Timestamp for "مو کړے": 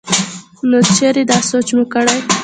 1.75-2.15